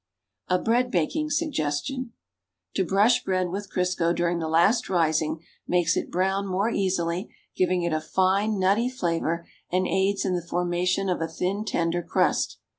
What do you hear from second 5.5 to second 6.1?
makes it